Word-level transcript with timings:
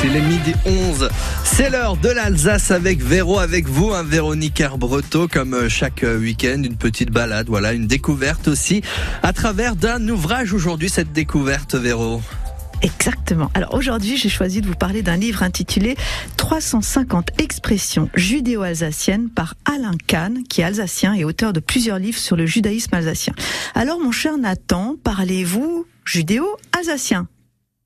c'est 0.00 0.08
les 0.08 0.20
midi 0.22 0.54
11. 0.64 1.10
C'est 1.44 1.68
l'heure 1.68 1.96
de 1.96 2.08
l'Alsace 2.08 2.70
avec 2.70 3.02
Véro, 3.02 3.38
avec 3.38 3.68
vous, 3.68 3.92
un 3.92 4.02
Véronique 4.02 4.60
Herbreto, 4.60 5.28
comme 5.28 5.52
euh, 5.52 5.68
chaque 5.68 6.04
euh, 6.04 6.18
week-end, 6.18 6.62
une 6.64 6.76
petite 6.76 7.10
balade, 7.10 7.48
voilà, 7.48 7.72
une 7.72 7.86
découverte 7.86 8.48
aussi, 8.48 8.82
à 9.22 9.32
travers 9.32 9.76
d'un 9.76 10.08
ouvrage 10.08 10.54
aujourd'hui, 10.54 10.88
cette 10.88 11.12
découverte, 11.12 11.74
Véro. 11.74 12.22
Exactement. 12.82 13.50
Alors 13.52 13.74
aujourd'hui, 13.74 14.16
j'ai 14.16 14.30
choisi 14.30 14.62
de 14.62 14.66
vous 14.66 14.74
parler 14.74 15.02
d'un 15.02 15.16
livre 15.16 15.42
intitulé 15.42 15.96
350 16.38 17.38
expressions 17.38 18.08
judéo-alsaciennes 18.14 19.28
par 19.28 19.54
Alain 19.66 19.96
Kahn, 20.06 20.44
qui 20.48 20.62
est 20.62 20.64
alsacien 20.64 21.12
et 21.12 21.24
auteur 21.24 21.52
de 21.52 21.60
plusieurs 21.60 21.98
livres 21.98 22.18
sur 22.18 22.36
le 22.36 22.46
judaïsme 22.46 22.94
alsacien. 22.94 23.34
Alors 23.74 24.00
mon 24.00 24.12
cher 24.12 24.38
Nathan, 24.38 24.96
parlez-vous 25.02 25.86
judéo-alsacien? 26.06 27.28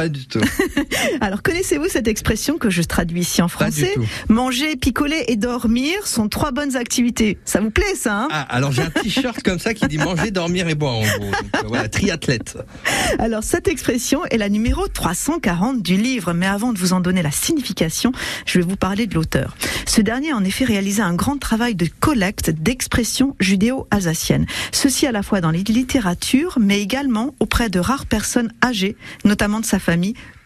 Pas 0.00 0.08
du 0.08 0.26
tout. 0.26 0.40
Alors, 1.20 1.42
connaissez-vous 1.42 1.88
cette 1.88 2.08
expression 2.08 2.56
que 2.56 2.70
je 2.70 2.80
traduis 2.80 3.20
ici 3.20 3.42
en 3.42 3.48
français 3.48 3.94
Manger, 4.30 4.76
picoler 4.76 5.24
et 5.28 5.36
dormir 5.36 6.06
sont 6.06 6.30
trois 6.30 6.52
bonnes 6.52 6.74
activités. 6.74 7.36
Ça 7.44 7.60
vous 7.60 7.70
plaît, 7.70 7.94
ça 7.94 8.22
hein 8.22 8.28
Ah, 8.30 8.46
alors 8.48 8.72
j'ai 8.72 8.80
un 8.80 8.88
t-shirt 8.88 9.42
comme 9.44 9.58
ça 9.58 9.74
qui 9.74 9.86
dit 9.88 9.98
manger, 9.98 10.30
dormir 10.30 10.68
et 10.68 10.74
boire, 10.74 10.94
en 10.94 11.02
gros. 11.02 11.30
Donc, 11.30 11.34
euh, 11.34 11.66
voilà, 11.66 11.88
triathlète. 11.90 12.56
Alors, 13.18 13.44
cette 13.44 13.68
expression 13.68 14.24
est 14.24 14.38
la 14.38 14.48
numéro 14.48 14.88
340 14.88 15.82
du 15.82 15.96
livre. 15.98 16.32
Mais 16.32 16.46
avant 16.46 16.72
de 16.72 16.78
vous 16.78 16.94
en 16.94 17.00
donner 17.00 17.20
la 17.20 17.30
signification, 17.30 18.12
je 18.46 18.58
vais 18.58 18.64
vous 18.64 18.76
parler 18.76 19.06
de 19.06 19.14
l'auteur. 19.14 19.54
Ce 19.86 20.00
dernier 20.00 20.32
a 20.32 20.36
en 20.36 20.44
effet 20.44 20.64
réalisé 20.64 21.02
un 21.02 21.14
grand 21.14 21.36
travail 21.36 21.74
de 21.74 21.88
collecte 22.00 22.48
d'expressions 22.48 23.36
judéo-alsaciennes. 23.38 24.46
Ceci 24.72 25.06
à 25.06 25.12
la 25.12 25.22
fois 25.22 25.42
dans 25.42 25.50
les 25.50 25.62
littératures, 25.62 26.58
mais 26.58 26.80
également 26.80 27.34
auprès 27.38 27.68
de 27.68 27.80
rares 27.80 28.06
personnes 28.06 28.50
âgées, 28.64 28.96
notamment 29.26 29.60
de 29.60 29.66
sa 29.66 29.78
famille 29.78 29.89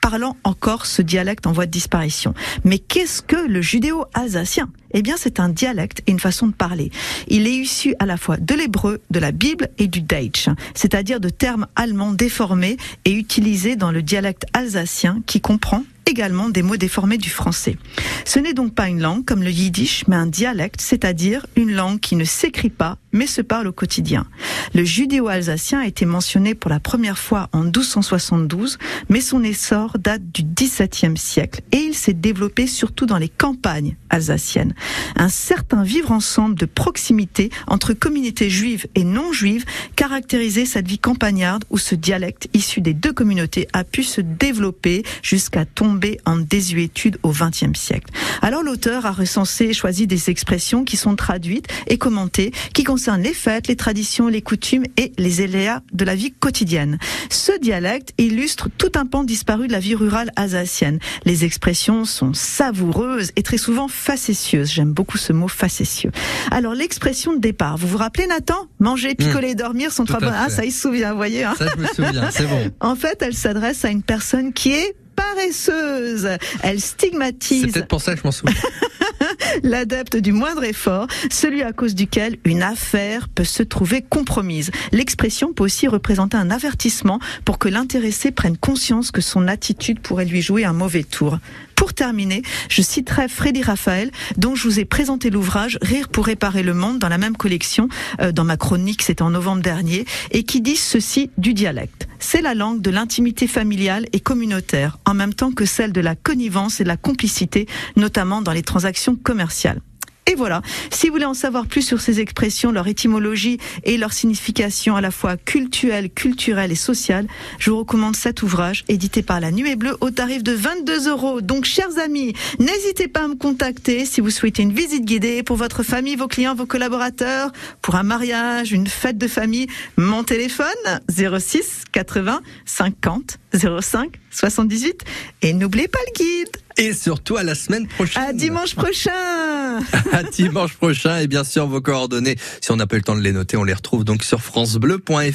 parlant 0.00 0.36
encore 0.44 0.84
ce 0.84 1.00
dialecte 1.00 1.46
en 1.46 1.52
voie 1.52 1.64
de 1.64 1.70
disparition. 1.70 2.34
Mais 2.62 2.78
qu'est-ce 2.78 3.22
que 3.22 3.36
le 3.36 3.62
judéo-alsacien? 3.62 4.68
Eh 4.92 5.00
bien, 5.00 5.14
c'est 5.16 5.40
un 5.40 5.48
dialecte 5.48 6.02
et 6.06 6.10
une 6.10 6.20
façon 6.20 6.46
de 6.46 6.52
parler. 6.52 6.91
Il 7.28 7.46
est 7.46 7.54
issu 7.54 7.94
à 7.98 8.06
la 8.06 8.19
fois 8.19 8.36
de 8.36 8.54
l'hébreu, 8.54 9.00
de 9.10 9.19
la 9.19 9.32
Bible 9.32 9.70
et 9.78 9.86
du 9.86 10.02
Deutsch, 10.02 10.48
c'est-à-dire 10.74 11.20
de 11.20 11.30
termes 11.30 11.66
allemands 11.74 12.12
déformés 12.12 12.77
et 13.06 13.12
utilisés 13.12 13.77
dans 13.77 13.91
le 13.91 14.02
dialecte 14.02 14.44
alsacien 14.52 15.22
qui 15.27 15.41
comprend 15.41 15.84
également 16.06 16.48
des 16.48 16.62
mots 16.62 16.77
déformés 16.77 17.19
du 17.19 17.30
français. 17.30 17.77
Ce 18.24 18.38
n'est 18.38 18.55
donc 18.55 18.74
pas 18.74 18.88
une 18.88 19.00
langue 19.00 19.24
comme 19.24 19.42
le 19.42 19.50
yiddish, 19.50 20.05
mais 20.08 20.16
un 20.16 20.27
dialecte, 20.27 20.80
c'est-à-dire 20.80 21.47
une 21.56 21.72
langue 21.72 22.00
qui 22.00 22.16
ne 22.16 22.24
s'écrit 22.24 22.70
pas, 22.70 22.98
mais 23.12 23.27
se 23.27 23.41
parle 23.41 23.69
au 23.69 23.72
quotidien. 23.72 24.27
Le 24.75 24.84
judéo-alsacien 24.84 25.80
a 25.80 25.86
été 25.86 26.05
mentionné 26.05 26.55
pour 26.55 26.70
la 26.70 26.80
première 26.80 27.19
fois 27.19 27.48
en 27.52 27.62
1272, 27.62 28.78
mais 29.08 29.20
son 29.20 29.42
essor 29.44 29.98
date 29.98 30.22
du 30.32 30.42
XVIIe 30.42 31.16
siècle 31.16 31.62
et 31.72 31.78
il 31.78 31.94
s'est 31.94 32.12
développé 32.12 32.66
surtout 32.66 33.06
dans 33.06 33.19
les 33.19 33.28
campagnes 33.28 33.97
alsaciennes. 34.10 34.75
Un 35.16 35.28
certain 35.28 35.82
vivre 35.82 36.12
ensemble 36.12 36.56
de 36.56 36.66
proximité 36.66 37.50
entre 37.66 37.92
communautés 37.92 38.50
juives 38.50 38.86
et 38.94 39.05
non 39.05 39.32
juives 39.32 39.64
caractérisait 39.97 40.66
cette 40.66 40.88
vie 40.88 40.98
campagnarde 40.98 41.64
où 41.70 41.78
ce 41.78 41.94
dialecte 41.94 42.48
issu 42.52 42.80
des 42.80 42.94
deux 42.94 43.12
communautés 43.12 43.69
a 43.72 43.84
pu 43.84 44.02
se 44.02 44.20
développer 44.20 45.05
jusqu'à 45.22 45.64
tomber 45.64 45.94
en 46.25 46.37
désuétude 46.37 47.19
au 47.23 47.31
XXe 47.31 47.78
siècle. 47.78 48.12
Alors 48.42 48.62
l'auteur 48.62 49.06
a 49.06 49.12
recensé 49.12 49.67
et 49.67 49.73
choisi 49.73 50.06
des 50.06 50.31
expressions 50.31 50.84
qui 50.84 50.97
sont 50.97 51.17
traduites 51.17 51.67
et 51.87 51.98
commentées, 51.98 52.53
qui 52.73 52.84
concernent 52.84 53.23
les 53.23 53.34
fêtes, 53.34 53.69
les 53.69 53.77
traditions, 53.77 54.28
les 54.28 54.42
coutumes 54.42 54.84
et 54.97 55.12
les 55.19 55.42
éléas 55.42 55.83
de 55.92 56.05
la 56.05 56.15
vie 56.15 56.33
quotidienne. 56.33 56.98
Ce 57.31 57.53
dialecte 57.59 58.12
illustre 58.19 58.69
tout 58.77 58.92
un 58.97 59.06
pan 59.06 59.25
disparu 59.25 59.67
de 59.69 59.72
la 59.72 59.78
vie 59.78 59.95
rurale 59.95 60.31
alsacienne. 60.37 60.98
Les 61.25 61.45
expressions 61.45 62.05
sont 62.05 62.34
savoureuses 62.34 63.31
et 63.37 63.42
très 63.42 63.59
souvent 63.59 63.89
facétieuses. 63.89 64.70
J'aime 64.70 64.92
beaucoup 64.92 65.19
ce 65.19 65.33
mot 65.33 65.48
facétieux. 65.48 66.11
Alors 66.50 66.75
l'expression 66.75 67.34
de 67.34 67.39
départ, 67.39 67.77
vous 67.77 67.89
vous 67.89 67.98
rappelez 67.98 68.27
Nathan? 68.27 68.69
Manger, 68.78 69.12
mmh. 69.12 69.17
picoler, 69.17 69.54
dormir 69.54 69.93
sont 69.93 70.04
trois 70.04 70.21
bonnes. 70.21 70.34
Ah, 70.34 70.50
ça 70.50 70.65
il 70.65 70.72
se 70.72 70.83
souvient, 70.83 71.10
vous 71.10 71.16
voyez. 71.16 71.44
Hein 71.44 71.54
ça 71.56 71.66
je 71.75 71.81
me 71.81 71.87
souviens, 71.87 72.31
c'est 72.31 72.47
bon. 72.47 72.71
en 72.81 72.97
fait, 72.97 73.22
elle 73.22 73.34
s'adresse 73.34 73.84
à 73.84 73.91
une 73.91 74.03
personne 74.03 74.53
qui 74.53 74.72
est 74.72 74.97
paresseuse. 75.34 76.28
Elle 76.62 76.80
stigmatise. 76.80 77.62
C'est 77.62 77.72
peut-être 77.72 77.88
pour 77.88 78.00
ça 78.00 78.14
que 78.14 78.20
je 78.20 78.24
m'en 78.24 78.32
souviens. 78.32 78.54
l'adepte 79.62 80.16
du 80.16 80.32
moindre 80.32 80.64
effort, 80.64 81.06
celui 81.30 81.62
à 81.62 81.72
cause 81.72 81.94
duquel 81.94 82.36
une 82.44 82.62
affaire 82.62 83.28
peut 83.28 83.44
se 83.44 83.62
trouver 83.62 84.02
compromise. 84.02 84.70
L'expression 84.92 85.52
peut 85.52 85.64
aussi 85.64 85.88
représenter 85.88 86.36
un 86.36 86.50
avertissement 86.50 87.18
pour 87.44 87.58
que 87.58 87.68
l'intéressé 87.68 88.30
prenne 88.30 88.56
conscience 88.56 89.10
que 89.10 89.20
son 89.20 89.48
attitude 89.48 90.00
pourrait 90.00 90.24
lui 90.24 90.42
jouer 90.42 90.64
un 90.64 90.72
mauvais 90.72 91.04
tour. 91.04 91.38
Pour 91.76 91.92
terminer, 91.92 92.42
je 92.68 92.82
citerai 92.82 93.28
Freddy 93.28 93.62
Raphaël, 93.62 94.10
dont 94.36 94.54
je 94.54 94.64
vous 94.64 94.80
ai 94.80 94.84
présenté 94.84 95.30
l'ouvrage 95.30 95.78
Rire 95.82 96.08
pour 96.08 96.26
réparer 96.26 96.62
le 96.62 96.72
monde 96.72 96.98
dans 96.98 97.08
la 97.08 97.18
même 97.18 97.36
collection, 97.36 97.88
euh, 98.20 98.32
dans 98.32 98.44
ma 98.44 98.56
chronique, 98.56 99.02
c'était 99.02 99.22
en 99.22 99.30
novembre 99.30 99.62
dernier, 99.62 100.04
et 100.30 100.44
qui 100.44 100.60
dit 100.60 100.76
ceci 100.76 101.30
du 101.36 101.52
dialecte. 101.52 102.03
C'est 102.26 102.40
la 102.40 102.54
langue 102.54 102.80
de 102.80 102.90
l'intimité 102.90 103.46
familiale 103.46 104.06
et 104.14 104.18
communautaire, 104.18 104.98
en 105.04 105.12
même 105.12 105.34
temps 105.34 105.52
que 105.52 105.66
celle 105.66 105.92
de 105.92 106.00
la 106.00 106.16
connivence 106.16 106.80
et 106.80 106.82
de 106.82 106.88
la 106.88 106.96
complicité, 106.96 107.68
notamment 107.96 108.40
dans 108.40 108.52
les 108.52 108.62
transactions 108.62 109.14
commerciales. 109.14 109.82
Et 110.26 110.36
voilà, 110.36 110.62
si 110.90 111.08
vous 111.08 111.12
voulez 111.12 111.26
en 111.26 111.34
savoir 111.34 111.66
plus 111.66 111.82
sur 111.82 112.00
ces 112.00 112.18
expressions, 112.18 112.72
leur 112.72 112.88
étymologie 112.88 113.58
et 113.84 113.98
leur 113.98 114.14
signification 114.14 114.96
à 114.96 115.02
la 115.02 115.10
fois 115.10 115.36
culturelle, 115.36 116.10
culturelle 116.10 116.72
et 116.72 116.76
sociale, 116.76 117.26
je 117.58 117.70
vous 117.70 117.78
recommande 117.78 118.16
cet 118.16 118.42
ouvrage 118.42 118.84
édité 118.88 119.22
par 119.22 119.38
la 119.40 119.50
Nuée 119.50 119.76
Bleue 119.76 119.96
au 120.00 120.10
tarif 120.10 120.42
de 120.42 120.52
22 120.52 121.10
euros. 121.10 121.40
Donc, 121.42 121.66
chers 121.66 121.98
amis, 121.98 122.32
n'hésitez 122.58 123.06
pas 123.06 123.24
à 123.24 123.28
me 123.28 123.34
contacter 123.34 124.06
si 124.06 124.22
vous 124.22 124.30
souhaitez 124.30 124.62
une 124.62 124.72
visite 124.72 125.04
guidée 125.04 125.42
pour 125.42 125.56
votre 125.56 125.82
famille, 125.82 126.16
vos 126.16 126.28
clients, 126.28 126.54
vos 126.54 126.66
collaborateurs, 126.66 127.52
pour 127.82 127.96
un 127.96 128.02
mariage, 128.02 128.72
une 128.72 128.86
fête 128.86 129.18
de 129.18 129.28
famille. 129.28 129.66
Mon 129.98 130.24
téléphone 130.24 130.66
06 131.10 131.84
80 131.92 132.41
50 132.64 133.38
05 133.54 134.10
78 134.30 135.02
et 135.42 135.52
n'oubliez 135.52 135.88
pas 135.88 135.98
le 136.08 136.24
guide. 136.24 136.63
Et 136.76 136.92
surtout 136.92 137.36
à 137.36 137.44
la 137.44 137.54
semaine 137.54 137.86
prochaine. 137.86 138.22
À 138.22 138.32
dimanche 138.32 138.74
prochain. 138.74 139.12
à 140.12 140.22
dimanche 140.24 140.74
prochain 140.74 141.18
et 141.18 141.26
bien 141.26 141.44
sûr 141.44 141.66
vos 141.66 141.80
coordonnées. 141.80 142.36
Si 142.60 142.72
on 142.72 142.76
n'a 142.76 142.86
pas 142.86 142.96
eu 142.96 142.98
le 142.98 143.04
temps 143.04 143.14
de 143.14 143.20
les 143.20 143.32
noter, 143.32 143.56
on 143.56 143.64
les 143.64 143.74
retrouve 143.74 144.04
donc 144.04 144.24
sur 144.24 144.40
francebleu.fr. 144.40 145.34